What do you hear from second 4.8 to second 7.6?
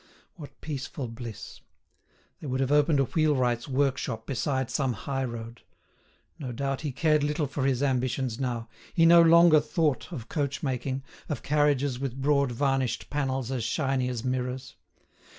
high road. No doubt, he cared little